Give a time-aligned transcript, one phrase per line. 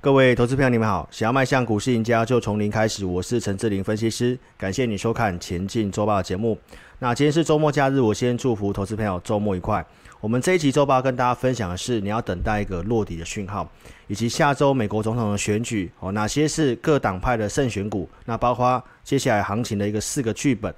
[0.00, 1.08] 各位投资朋友，你们好！
[1.10, 3.04] 想要迈向股市赢家，就从零开始。
[3.04, 6.56] 我是陈志霖分析师，感谢你收看《前进周报》的节目。
[7.00, 9.84] 那今天是周末假日，我先祝福投资朋友周末愉快。
[10.20, 13.68] 我们这一集周报跟大家分享的是，你要等待一个落底的讯号，
[14.06, 18.08] 以及下周美国总统的选举哦，哪些是各党派的胜选股？
[18.24, 20.72] 那包括接下来行情的一个四个剧本。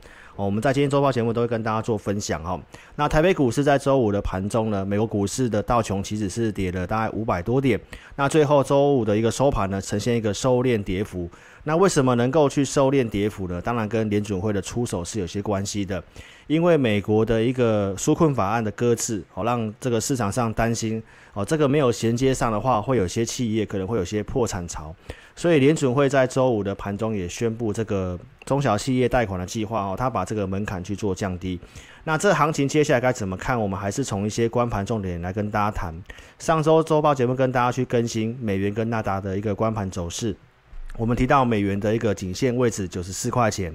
[0.45, 2.59] 我们在今天周报节目都会跟大家做分享哈。
[2.97, 7.79] 那台北股市在周五的盘中呢，美国股市的道琼其实是跌了大概五百多点。
[8.17, 11.29] 那最后周五的一个收盘呢，呈现一个收敛跌幅。
[11.65, 13.61] 那为什么能够去收敛跌幅呢？
[13.61, 16.03] 当然跟联准会的出手是有些关系的。
[16.47, 21.01] 因为美国的一个纾困法案的搁置，哦，让这个市场上担心，
[21.33, 24.93] 哦，这个没有衔接上的话，会有些企业可能会有些破产潮。
[25.41, 31.59] 所以联准会在周五的盘中也宣布这个中小企业贷款的计划哦，他把这个门槛去做降低。
[32.05, 33.59] 那这行情接下来该怎么看？
[33.59, 35.95] 我们还是从一些关盘重点来跟大家谈。
[36.39, 40.37] 上周周报节目跟大家去更新美元跟纳达的一个关盘走势。
[40.99, 43.75] 我们提到美元的一个颈线位置九十四块钱，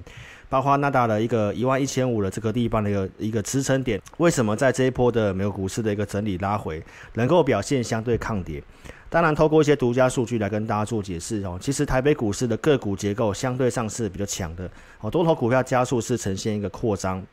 [0.50, 4.02] 包括纳达的一个一万一千五的这个地方的一个一个支撑点。
[4.18, 8.64] 为什么在这一波的美国股市的一个整理拉回，能够表现相对抗跌？
[9.08, 11.58] 当然，透过一些独家数据来跟大家做解释哦。
[11.62, 17.23] 其实台北股市的个股结构相对上是比较强的哦，多头股票加速是呈现一个扩张。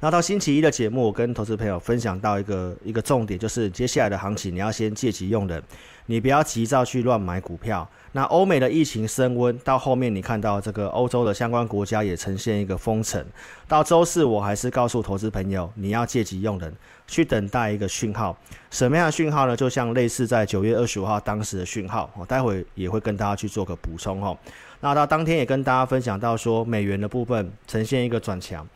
[0.00, 5.62] 那到星期一的节目，我跟投资朋友分享到一个一个重点，就是接下来的行情你要先借机用人，
[6.06, 7.88] 你不要急躁去乱买股票。
[8.14, 13.24] 那欧美的疫情升温，到后面你看到这个欧洲的相关国家也呈现一个封城。
[13.66, 16.74] 到周四，我还是告诉投资朋友，你要借机用人，
[17.06, 18.36] 去等待一个讯号。
[18.70, 19.56] 什么样的讯号呢？
[19.56, 24.36] 就像类似在九月二十五号当时的讯号，我待会也会跟大家去做个补充哦。
[24.80, 28.66] 那到当天也跟大家分享到说，美元的部分呈现一个转强，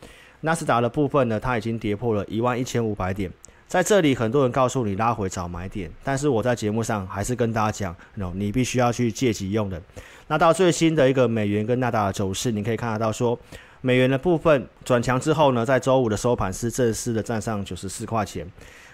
[0.40, 3.30] 纳斯达的部分呢，它已经跌破了一万一千五百点。
[3.68, 9.82] 在这里，很多人告诉你拉回找买点，但是我在节目上还是跟大家讲，no, 你必须要去借机用的。
[10.28, 13.36] 那到最新的一个美元跟纳达的走势，你可以看得到说，
[13.80, 18.48] 美元的部分转强之后呢，在周五的收盘是正式的站上九十四块钱。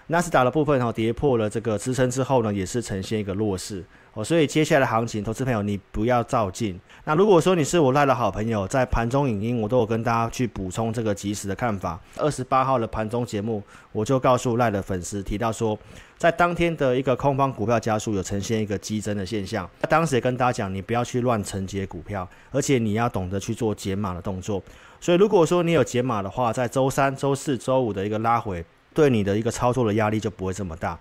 [0.07, 3.83] 纳斯达的部分哈跌破了这个支撑之后呢，也是呈现一个弱势。
[4.15, 6.79] 哦，所以接下来的行情，投资朋友你不要照进。
[7.03, 11.99] 那如果说你是我赖的好朋友，在盘中影音我都有跟大家去补充这个及时的看法。
[12.17, 15.77] 二十八号的盘中节目，我就告诉赖的粉丝提到说，
[16.15, 19.67] 在当天的一个空方股票加速有呈现一个激增的现象。
[19.89, 24.61] 当时也跟大家讲，你不要去乱承接股票，而且你要懂得去做减码的动作。
[25.01, 28.63] 所以如果说你有减码的话，在周三、周四、周五的一个拉回，
[28.93, 30.97] 对你的一个操作的压力就不会这么大。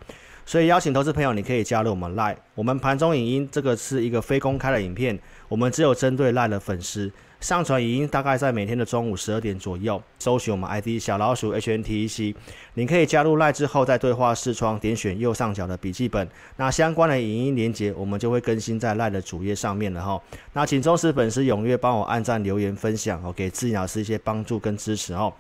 [0.53, 5.19] 所以邀请投资朋友，你可以加入我们赖我们盘中影音这个是一个非公开的影片，
[5.49, 12.35] 我们只有针对赖的粉丝上传影音，大概在每天的中午十二点左右，搜寻我们 ID 小老鼠 HNTEC，
[12.75, 20.23] 你可以加入赖之后，在对话视窗点选右上角的笔记本，那相关的影音连结我们就会更新在赖的主页上面了哈。
[20.53, 25.33] 那请忠实粉丝踊跃帮我按赞、留言、分享哦，给志霖老师一些帮助跟支持哦。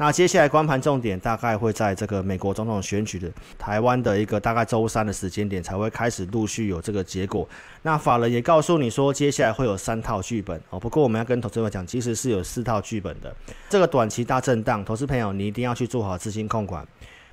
[0.00, 7.46] 那接下来关盘重点大概会在这个美国总统选举的台湾的一个大概周三的时间点才会开始陆续有这个结果。
[7.82, 10.80] 那法人也告诉你说，接下来会有三套剧本哦。
[10.80, 13.36] 不过我们要跟投资朋友讲，其实是有四套剧本的。
[13.68, 16.82] 这个短期大震荡，投资朋友你一定要去做好资金控管。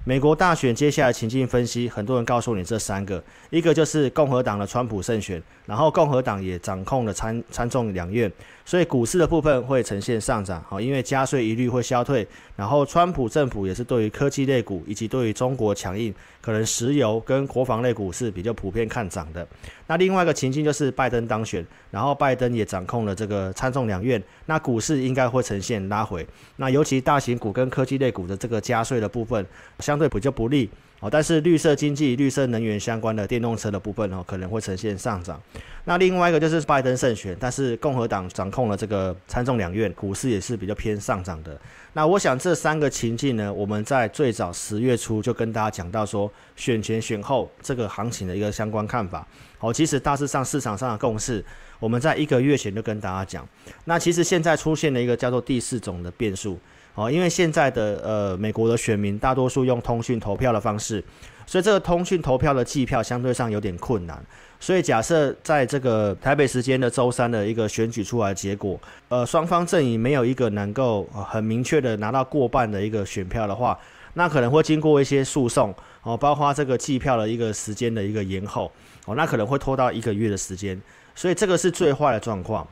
[0.08, 8.32] 美国大选接下来情境分析，很多人告诉你这三个，一个就是共和党的川普胜选，然后共和党也掌控了参参众两院，
[8.64, 12.26] 所以股市的部分会呈现上涨，好，因为加税疑虑会消退，
[12.56, 19.46] 然后川普政府也是对于科技类股以及对于中国强硬，可能石油跟国防类股是比较普遍看涨的。
[19.88, 26.26] 那另外一个情境就是拜登当选，然后拜登也掌控了这个参众两院，那股市应该会呈现拉回，
[26.56, 29.46] 那尤其大型股跟科技类股的这个加税的部分
[29.80, 29.98] 相。
[29.98, 35.40] 相对比较不利哦，但是绿色经济、绿色能源相关的电动车的部分哦，可能会呈现上涨。
[35.86, 41.56] 那另外一个就是拜登胜选，但是共和党掌控了这个参众两院，股市也是比较偏上涨的。
[41.94, 49.26] 那我想这三个情境呢，我们在最早十月初就跟大家讲到说，选前选后这个行情的一个相关看法。
[49.60, 51.46] 好，其实大致上市场上的共识，
[51.80, 53.48] 我们在一个月前就跟大家讲。
[53.86, 56.58] 那其实现在出现了一个叫做第四种的变数。
[56.98, 61.04] 哦，因为现在的呃美国的选民大多数用通讯投票的方式，
[61.46, 64.20] 所以这个通讯投票的计票相对上有点困难。
[64.60, 68.80] 所以假设在这个台北时间的周三的一个选举出来结果，
[69.10, 73.78] 呃双方阵营没有一个能够很明确的拿到过半的一个选票的话，
[74.16, 75.72] 那可能会经过一些诉讼
[76.02, 78.72] 哦，包括这个计票的一个时间的一个延后
[79.06, 80.82] 哦，那可能会拖到一个月的时间。
[81.14, 82.68] 所以这个是最坏的状况。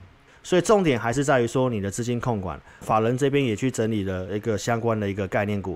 [0.46, 5.76] 所以重点还是在于说你的资金控管，法人这边也去整理了一个相关的一个概念股。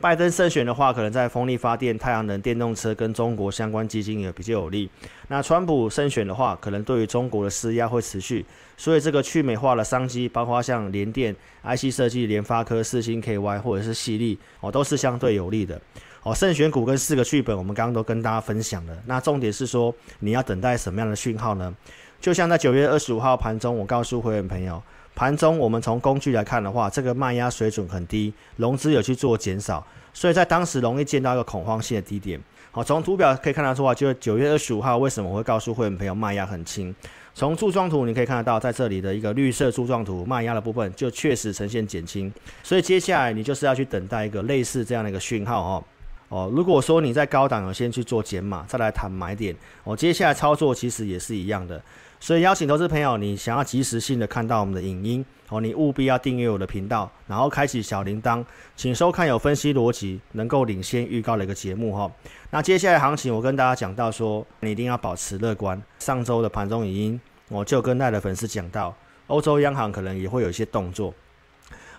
[0.00, 4.88] 拜登胜选的话，可能在风力发电、太阳能、电动车跟中国相关基金也比较有利。
[5.28, 8.42] 那川普胜选的话，可能对于中国的施压会持续，
[8.78, 15.78] 所以这个去美化的商机，包括像联电、IC 设计、联发科、四星 KY 或者是矽力哦，都是相对有利的。
[16.22, 18.96] 哦，胜选股跟四个剧本，我们刚刚都跟大家分享了。
[19.06, 21.72] 那重点是说，你要等待什么样的讯号呢？
[22.20, 24.82] 就像在九月二十五号盘中，我告诉会员朋友。
[25.14, 29.82] 盘中我们从工具来看的话，这个卖压水准很低，融资有去做减少，
[30.12, 32.38] 所以在当时容易见到一个恐慌性的低点。
[32.70, 36.94] 好，从图表可以看得出啊，就是九月二十五号为什么我会告诉会员朋友卖压很轻？
[37.32, 42.30] 从柱状图你可以看得到，在这里的一个绿色柱状图卖压的部分就确实呈现减轻，
[42.62, 45.84] 所以接下来你就是要去等待一个类似这样的一个讯号哦。
[46.28, 51.80] 哦，如果说你在高档有先去做减码，再来谈买点，哦，接下来操作其实也是一样的。
[52.26, 58.44] 所以邀请投资朋友，你想要及时性的看到我们的影音哦，你务必要订阅我的频道，然后开启小铃铛，
[58.74, 62.10] 请收看有分析逻辑、能够领先预告的一个节目哈。
[62.50, 65.80] 那接下来行情，我跟大家讲到说，你一定要保持乐观。
[66.00, 68.92] 上周的盘中影音，我就跟赖的粉丝讲到，
[69.28, 71.14] 欧洲央行可能也会有一些动作，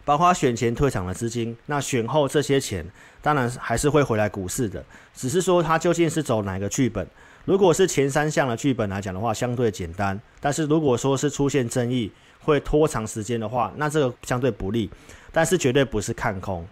[0.03, 2.85] 包括选前退场的资金，那选后这些钱，
[3.21, 4.83] 当然还是会回来股市的，
[5.13, 7.07] 只是说它究竟是走哪个剧本。
[7.47, 12.11] 如果是前三项的剧本来讲的话，相对简单；但是如果说是出现争议，
[12.41, 14.89] 会拖长时间的话，那这个相对不利。
[15.31, 16.67] 但是绝对不是看空。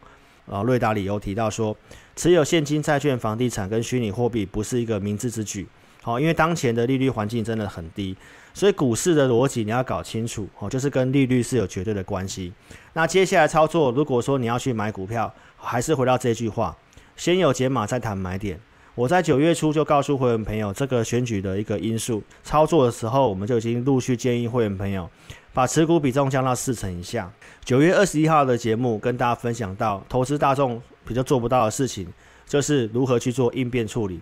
[0.52, 1.74] 啊，瑞达理由提到说，
[2.18, 5.66] 持有现金、债券、房地产跟虚拟货币不是一个明智之举。
[6.02, 8.14] 好，因为当前的利率环境真的很低，
[8.54, 12.52] 所以股市的逻辑你要搞清楚哦，就是跟利率是有绝对的关系。
[12.92, 16.76] 那接下来操作，如果说你要去买股票，还是回到这句话：
[17.16, 18.60] 先有解码，再谈买点。
[18.96, 25.10] 我在九月初就告诉会员朋友，这个选举的一个因素，操作的时候，我们就已经陆续建议会员朋友
[25.54, 27.30] 把持股比重降到四成以下。
[27.66, 32.08] 九月二十一号的节目跟大家分享到，投资大众比较做不到的事情，
[32.48, 34.22] 就是如何去做应变处理。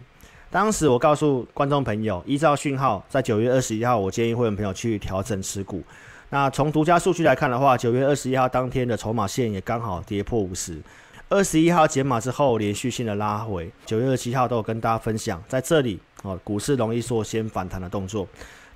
[0.50, 5.84] 当时我告诉观众朋友，依照讯号，在九月二十一号，我建议会员朋友去调整持股。
[6.32, 10.82] 那从独家数据来看的话，九月二十一号当天的筹码线也刚好跌破五十。
[11.30, 13.72] 二十一号解码之后，连续性的拉回。
[13.86, 18.28] 九月二十七号都有跟大家分享，在这里哦，股市容易做先反弹的动作。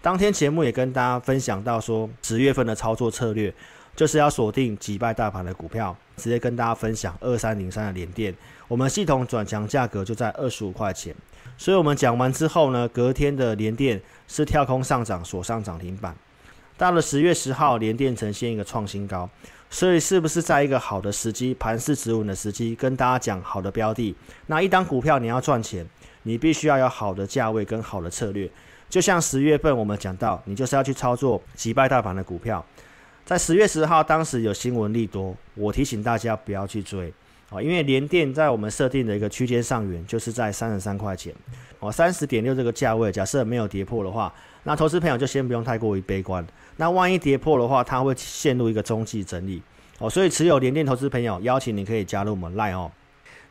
[0.02, 3.54] 当天节目也跟大家分享到说，十月份的操作策略
[3.96, 5.96] 就是要锁定击败大盘的股票。
[6.16, 8.34] 直接跟大家分享二三零三的联电，
[8.68, 11.16] 我们系统转强价格就在二十五块钱。
[11.60, 16.16] 所以我们讲完之后呢，隔天的联电是跳空上涨，锁上涨停板。
[16.78, 19.30] 到了十月十号，联电呈现一个创新高。
[19.70, 24.16] 所以是不是在一个好的时机，盘势止稳的时机，跟大家讲好的标的？
[24.46, 25.86] 那一档股票你要赚钱，
[26.24, 28.50] 你必须要有好的价位跟好的策略。
[28.90, 32.66] 就像十月份我们讲到，你就是要去操作击败大盘的股票。
[33.26, 37.14] 在十月十号，当时有新闻利多，我提醒大家不要去追
[37.50, 41.36] 啊，因为联电在我们设定的一个区间上缘，就是在三十三块钱
[41.82, 44.34] 哦，三十点六这个价位，假设没有跌破的话，
[44.68, 46.46] 那投资朋友就先不用太过于悲观。
[46.76, 49.62] 那万一跌破的话，它会陷入一个中继整理
[49.98, 52.92] 哦，所以持有联电投资朋友，邀请你可以加入我们赖哦。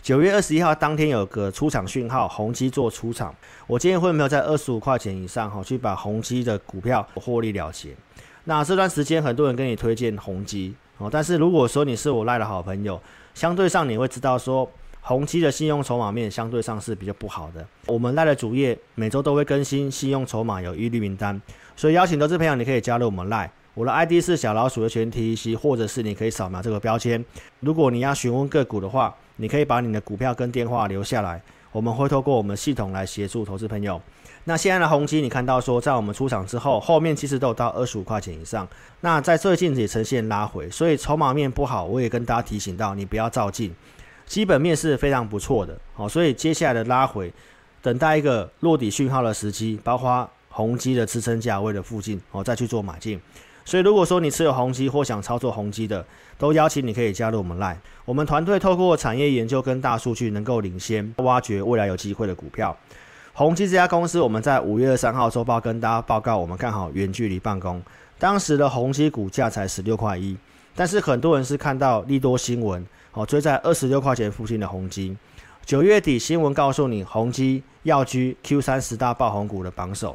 [0.02, 3.34] 九月二十一号当天有个出场讯号，宏基做出场，
[3.66, 7.96] 我建议会没有在二十五块钱以上哈，去把宏基的股票获利了结。
[8.44, 13.00] 那这段时间很多人跟你推荐宏基哦，但是如果说你是我赖的好朋友，
[13.32, 14.70] 相对上你会知道说。
[15.08, 17.64] 宏基的信用筹码面相对上是比较不好的。
[17.86, 21.40] 我们赖的主页每周都会更新信用筹码有疑虑名单，
[21.76, 23.48] 所以邀请投资朋友，你可以加入我们赖。
[23.74, 27.24] 我的 ID 是小老鼠的全 TEC，或者是你可以扫描这个标签。
[27.60, 34.02] 如果你要询问个股的话，你可以把你的股票跟电话留下来，我们会透过我们系统来协助投资朋友。
[34.42, 38.66] 那现在的宏基，你看到说在我们出场之后，后面其实都有到二十五块钱以上。
[39.02, 43.72] 那在最近也呈现拉回，所以筹码面不好，我也跟大家提醒到，你不要照进。
[44.26, 47.32] 基本面是非常不错的，好，所以接下来的拉回，
[47.80, 53.20] 等待一个落底讯号的时机，包括宏基的支撑价位的附近，哦，再去做买进。
[53.64, 56.04] 所以如果说你持有宏基或想操作宏基的，
[56.38, 57.76] 都邀请你可以加入我们 LINE。
[58.04, 62.76] 我们团队透过产业研究跟大数据，能够领先挖掘未来有机会的股票。
[63.32, 67.82] 宏基这家公司，我们在五月二三号周报跟大家报告，我们看好远距离办公。
[68.18, 70.36] 当时的宏基股价才十六块一，
[70.76, 72.86] 但是很多人是看到利多新闻。
[73.12, 75.16] 哦，追在二十六块钱附近的宏基，
[75.64, 80.14] 九月底新闻告诉你，宏基要居 Q 三十大爆红股的榜首。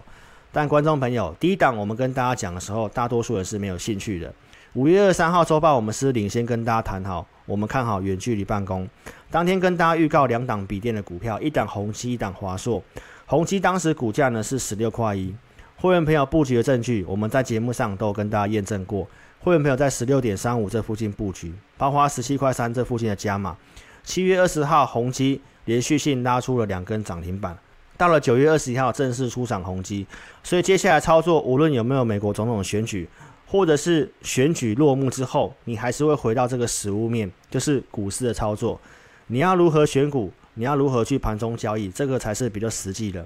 [0.52, 4.32] 但观众朋友，第一档我们跟大家讲的时候，大多数人是没有兴趣的。
[4.74, 8.88] 五月二三号周报，我们是领先跟大家谈好，我们看好远距离办公。
[9.32, 12.84] 当天跟大家预告两档笔电的股票，一档宏基，一档华硕。
[13.26, 15.34] 宏基当时股价呢是十六块一，
[15.78, 19.08] 会员朋友布局的证据，我们在节目上都有跟大家验证过。
[19.44, 23.58] 会员朋友在十六点三五这附近布局，包括十七块三这附近的加码，
[24.04, 27.58] 七月二十号宏基连续性拉出了两根涨停板，
[27.98, 30.06] 到了九月二十一号正式出场宏基，
[30.44, 33.10] 所以接下来操作无论有没有美国总统选举，
[33.48, 38.80] 或者是选举落幕之后，你还是会回到这个实物面，就是股市的操作。
[39.26, 40.32] 你要如何选股？
[40.54, 41.90] 你要如何去盘中交易？
[41.90, 43.26] 这个才是比较实际的。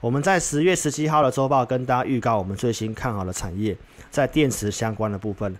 [0.00, 3.76] 我们在十月十七号的周报跟大家预告我们最新看好的产业，
[4.16, 5.54] 在电池相关的部分。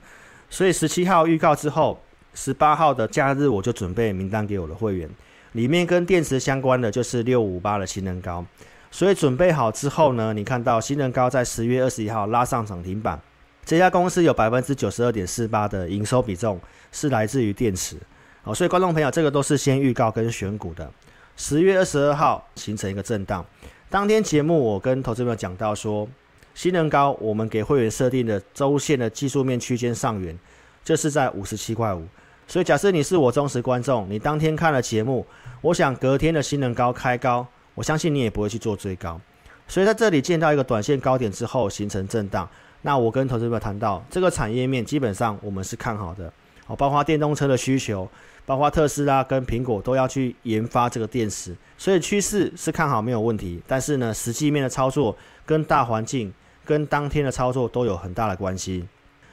[0.48, 2.00] 所以十七号预告之后，
[2.32, 5.06] 十八号的假日我就准备名单给我的会员，
[5.52, 8.42] 里面跟电池相关的就是六五八的新能高。
[8.90, 13.20] 所以准备好之后呢，你看到新能高在十月二十一号拉上涨停板。
[13.66, 16.58] 这家公司有百分之九十二点四八的营收比重
[16.92, 17.96] 是来自于电池，
[18.42, 20.88] 好，所以观众朋友，这个都是先预告跟选股的。
[21.36, 23.44] 十月二十二号形成一个震荡，
[23.90, 26.08] 当天节目我跟投资朋友讲到说，
[26.56, 30.36] 新能高我们给会员设定的周线的技术面区间上缘，
[30.82, 32.02] 就是在五十七块五。
[32.48, 35.26] 所以假设你是我忠实观众，你当天看了节目，
[35.60, 39.20] 我想隔天的新能高开高，我相信你也不会去做追高。
[39.68, 42.48] 所以在这里见到一个短线高点之后形成震荡。
[42.80, 46.32] 那我跟投资朋友谈到，这个产业面基本上我们是看好的，
[46.68, 48.08] 哦，包括电动车的需求，
[48.46, 53.60] 包括特斯拉跟苹果都要去研发这个电池，所以趋势是看好没有问题。
[53.66, 56.32] 但是呢，实际面的操作跟大环境
[56.66, 58.87] 跟当天的操作都有很大的关系。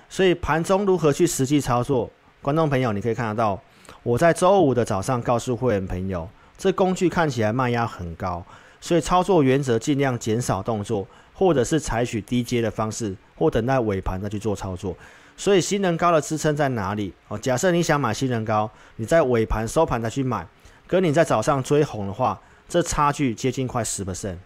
[0.07, 2.09] 所以盘中如何去实际操作，
[2.41, 3.61] 观众朋友你可以看得到，
[4.03, 8.45] 我在周五的早上告诉会员朋友，这工具看起来卖压很高，
[8.79, 11.05] 所以操作原则尽量减少动作。
[11.35, 14.95] 或者是采取低阶的方式，或等待尾盘再去做操作。
[15.35, 17.11] 所以新能高的支撑在哪里？
[17.27, 20.47] 哦，假设你想买新能高，你在尾盘收盘再去买，
[20.85, 24.37] 跟你在早上追红的话，这差距接近快十 percent。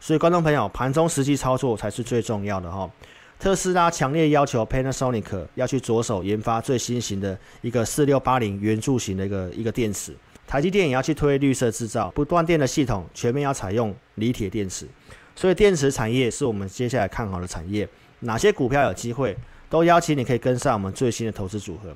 [0.00, 2.90] 所以观众朋友，盘中实际操作才是最重要的哈。
[3.38, 10.14] 特斯拉强烈要求 Panasonic 要去着手研发最新型的一个四六八零圆柱形的一个一个电池，
[10.46, 14.86] 台积电也要去推绿色制造，不断电的系统全面要采用锂铁电池。
[15.36, 17.88] 所以电池产业是我们接下来看好的产业，
[18.20, 19.36] 哪些股票有机会，
[19.68, 21.94] 都邀请你可以跟上我们最新的投资组合，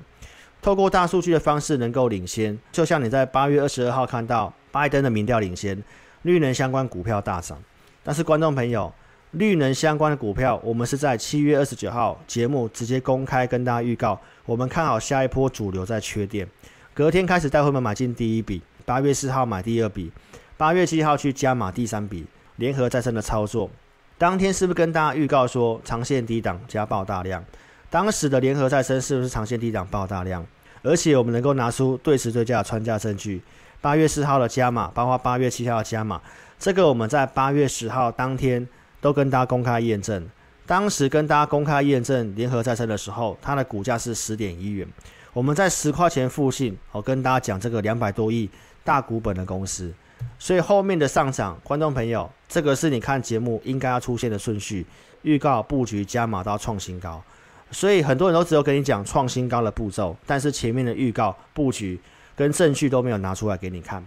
[0.61, 2.57] 透过大数据的方式能够领先。
[2.71, 5.83] 就像你在八月二十二号看到拜登的民调领先，
[6.23, 7.61] 绿能相关股票大涨。
[8.05, 8.93] 但是观众朋友，
[9.31, 16.47] 绿能相关的股票，我们是在七月二十九号节目直接公开跟大家预告，我们看好下一波主流在缺电，
[16.93, 20.11] 隔天开始带会们买进第一笔，八月四号买第二笔，
[20.55, 22.27] 八月七号去加码第三笔。
[22.57, 23.69] 联合再生的操作，
[24.17, 27.43] 当天是不是跟大家预告说长线低档加爆大量？
[27.89, 30.45] 当时的联合再生是不是长线低档爆大量？
[30.81, 33.41] 而且我们能够拿出对时对价的穿价证据。
[33.81, 36.21] 八月四号的加码，包括八月七号的加码，
[36.65, 38.67] 这个我们在八月十号当天
[38.99, 40.27] 都跟大家公开验证。
[40.65, 44.87] 当时跟大家公开验证联合再生的时候，它的股价是十点一元。
[45.31, 48.49] 我们在十块钱附近，我跟大家讲这个两百多亿
[48.83, 49.93] 大股本的公司。
[50.39, 54.83] 所以后面的上涨，观众朋友，这个是你看节目应该要出现的顺序：
[55.21, 57.23] 预告、布局、加码到创新高。
[57.69, 61.99] 所以很多人都只有跟你讲创新高的步骤，但是前面的预告、布局
[62.35, 64.03] 跟证据都没有拿出来给你看。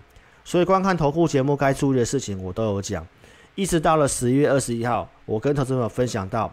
[0.49, 3.07] 所以观看投顾节目该注意的事情我都有讲。
[3.55, 6.51] 一直到了十一月二十一号，我跟投资者分享到，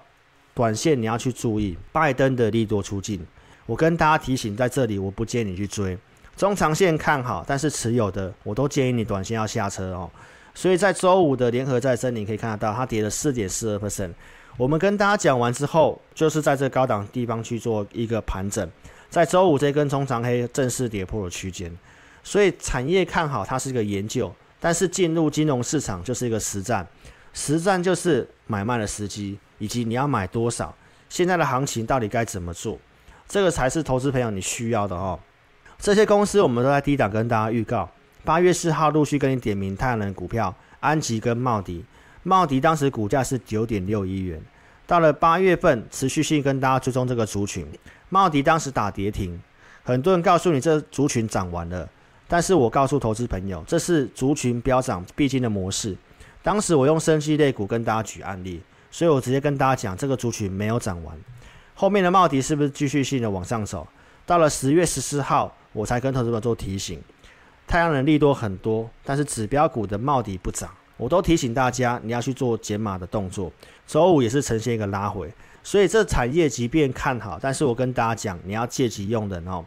[0.54, 3.25] 短线你要去注意拜登的利多出尽。
[3.66, 5.98] 我跟大家提醒，在这里我不建议你去追。
[6.36, 10.12] 中长线看好，但是持有的我都建议你短线要下车哦。
[10.54, 14.12] 所以在周五的联合再生，你可以看得到它跌了四点四二 percent。
[14.58, 18.70] 我们跟大家讲完之后，就是在这高档地方去做一个盘整。
[19.10, 21.74] 在周五这根中长黑正式跌破了区间，
[22.25, 26.86] 所以产业看好它是一个研究，但是进入金融市场就是一个实战。
[27.34, 30.75] 实战就是买卖的时机，以及你要买多少，
[31.08, 32.79] 现在的行情到底该怎么做，
[33.27, 35.20] 这个才是投资朋友你需要的哦。
[35.77, 37.89] 这些公司我们都在低档跟大家预告，
[38.24, 41.86] 八月四号陆续跟你点名太阳能股票，安吉跟茂迪。
[42.24, 44.41] 茂迪当时股价是九点六一元，
[44.88, 47.67] 到了八月份持续性跟大家追踪这个族群。
[48.10, 49.39] 茂迪当时打跌停，
[49.84, 51.88] 很多人告诉你这族群涨完了，
[52.27, 55.96] 但是我告诉投资朋友，这是族群飙涨必经的模式。
[56.41, 61.17] 当时我用生息类股跟大家举案例，所以我直接跟大家讲，这个族群没有涨完，
[61.74, 63.88] 后面的茂迪是不是继续性的往上走？
[64.25, 65.55] 到了十月十四号。
[65.75, 67.01] 我才跟投资者做提醒，
[67.67, 73.51] 太阳能利多很多，但是指标股的茂迪不涨，我都提醒大家你要去做减码的动作。
[73.86, 75.29] 周五也是呈现一个拉回，
[75.63, 79.65] 所以这产业即便看好，但是我跟大家讲你要借机用人哦。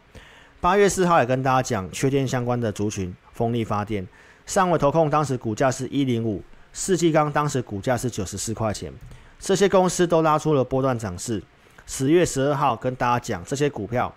[0.61, 4.05] 八月四号也跟大家讲缺电相关的族群，风力发电，
[4.45, 8.91] 上纬投控当时股价是一零五，世纪钢当时股价是九十四块钱，
[9.39, 11.41] 这些公司都拉出了波段涨势。
[11.87, 14.13] 十月十二号跟大家讲这些股票。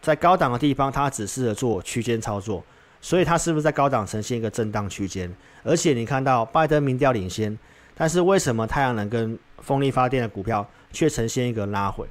[0.00, 2.64] 在高档的地方，它只适合做区间操作；
[3.02, 5.30] 所以它是不是在高档呈现一个震荡区间？
[5.62, 7.56] 而且你看到拜登民调领先，
[7.94, 12.08] 但是为什么太阳能跟风力发电的股票却呈现一个拉回？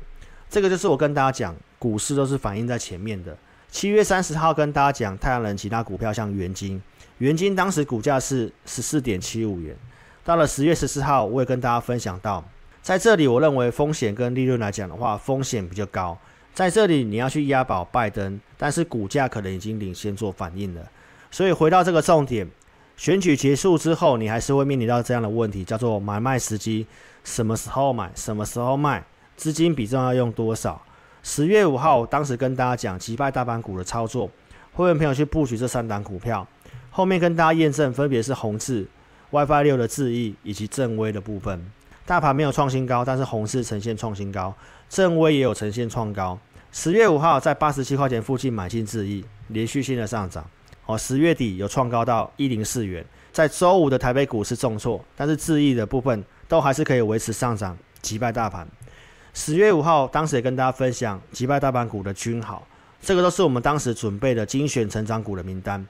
[0.51, 3.35] 这个就是我跟大家讲，股市都是反映在前面的。
[3.71, 6.79] 七月三十号跟大家讲太阳能其他股票，像元晶，
[7.19, 9.73] 元晶当时股价是十四点七五元。
[10.25, 12.43] 到了十月十四号，我也跟大家分享到，
[12.81, 16.15] 在这里我认为风险跟利润来讲的话，风险比较高。
[16.53, 20.81] 在这里你要去押宝拜登，但是股价可能已经领先做反应了。
[21.31, 22.45] 所以回到这个重点，
[22.97, 26.85] 选举结束之后，你还是会面临到这样的问题，叫做买卖时机，
[27.23, 29.01] 什么时候买，什么时候卖，
[29.37, 30.79] 资金比重要用多少。
[31.23, 34.29] 十月五号，当时跟大家讲击败大盘股的操作，
[34.73, 36.45] 会员朋友去布局这三档股票，
[36.89, 38.87] 后面跟大家验证，分别是宏致、
[39.29, 41.63] WiFi 六的智易以及正威的部分。
[42.05, 44.53] 大盘没有创新高，但是宏致呈现创新高，
[44.89, 46.37] 正威也有呈现创高。
[46.71, 50.43] 十月五号在八十七块钱附近买进智易，连续性的上涨。
[50.87, 53.05] 哦，十月底有创高到一零四元。
[53.31, 58.67] 在周五的台北股市重挫，但是智易的部分都还是可以维持上涨，击败大盘。
[59.33, 62.67] 十月五号，当时也跟大家分享击败大盘股的均好，
[63.01, 65.85] 这个都是我们当时准备的精选成长股的名单。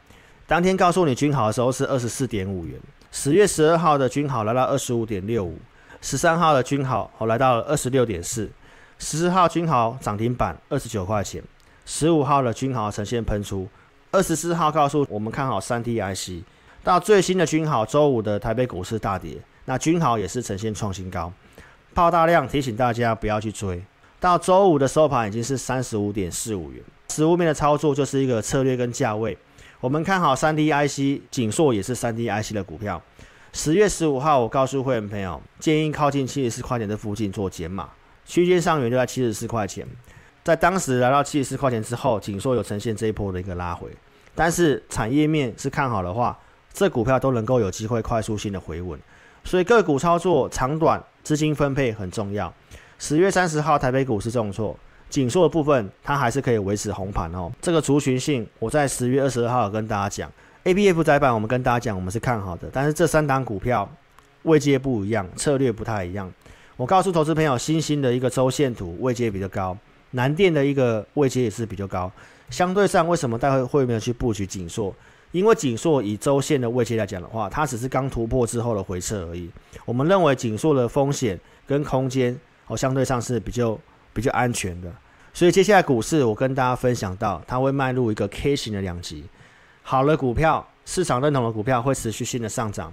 [0.46, 2.80] 当天告诉你均好的时候是二十四点五元。
[3.12, 5.58] 十月十二号的均好来到二十五点六五，
[6.02, 8.50] 十三号的均好哦来到了二十六点四，
[9.00, 11.44] 十四号均好涨停板二十九块钱，
[11.86, 13.68] 十五号的均好呈现喷出，
[14.12, 16.46] 二十四号告诉我们看好三 D IC，
[16.84, 21.34] 到最新的均好周五的台北股市大跌，那均好也是呈现创新高。
[21.94, 23.84] 爆大量，提醒大家不要去追。
[24.20, 26.82] 到周五的收盘已经是三十五点四五元。
[27.10, 29.38] 实物面的操作就是一个策略跟价位。
[29.82, 33.02] 我们看好三 D IC，景硕也是三 D IC 的股票。
[33.52, 37.90] 十月十五号，我告诉会员朋友，建议靠近七十四块钱的附近做减码，
[38.26, 39.86] 区间上缘就在七十四块钱。
[40.44, 43.90] 在当时来到七十四块钱之后，景硕有呈现这一波的一个拉回。
[44.34, 46.40] 但是产业面是看好的话，
[46.72, 48.98] 这股票都能够有机会快速性的回稳。
[49.44, 51.04] 所以个股操作长短。
[51.24, 52.54] 资金分配很重要。
[53.00, 54.78] 十月三十号，台北股市重挫，
[55.10, 57.52] 紧缩的部分它还是可以维持红盘哦。
[57.62, 60.32] 这个族群性，我在十月二十二号跟大家讲
[60.64, 62.70] ，ABF 载板，我们跟大家讲，我们是看好的。
[62.72, 63.90] 但是这三档股票
[64.44, 66.32] 位阶不一样，策略不太一样。
[66.78, 69.78] 我告诉投资朋友，新兴的一个周线图位阶比较高，
[70.12, 72.12] 南电的一个位阶也是比较高。
[72.50, 74.94] 相对上，为什么待会会没有去布局紧缩？
[75.32, 79.50] 因为景硕以周线的位阶来讲的话，它只是刚突破之后的回撤而已。
[79.86, 83.78] 我们认为景硕的风险跟空间哦，相对上是比较
[84.14, 84.92] 比较安全的。
[85.34, 89.24] 所以接下来股市，我跟大家分享到，它会迈入一个 K 型的两极。
[89.82, 92.92] 好的股票，市场认同的股票会持续性的上涨；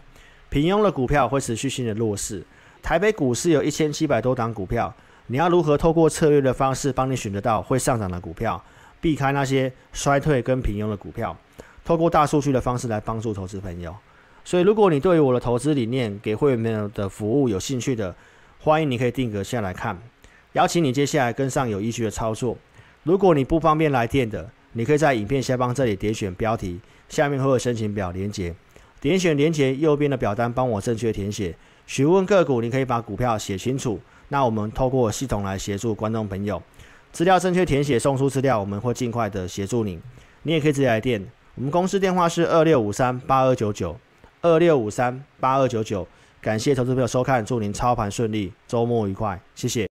[0.49, 2.45] 平庸的股票会持续性的弱势。
[2.81, 4.95] 台北股市有一千七百多档股票，
[5.27, 8.63] 你要如何透过策略的方式帮你选得到会上涨的股票，
[9.01, 11.37] 避开那些衰退跟平庸的股票？
[11.89, 13.97] 透过大数据的方式来帮助投资朋友，
[14.45, 18.15] 所以如果你对于我的投资理念、给会员朋友的服务有兴趣的，
[18.61, 19.99] 欢迎你可以定格下来看，
[20.53, 22.55] 邀请你接下来跟上有依据的操作。
[23.05, 28.55] 如果你不方便来电的，你可以在影片下方这里点选标题，下面会有申请表连结，
[29.01, 31.57] 点选连结右边的表单，帮我正确填写。
[31.87, 33.99] 询问个股，你可以把股票写清楚，
[34.29, 36.63] 那我们透过系统来协助观众朋友，
[37.13, 39.99] 资料正确填写，送出资料，我们会尽快的协助你。
[40.43, 41.27] 你也可以直接来电。
[41.59, 43.99] 我们公司电话是二六五三八二九九，
[44.43, 46.07] 二六五三八二九九。
[46.41, 49.85] 感谢投资朋友收看，祝您操盘顺利，周末愉快，谢谢。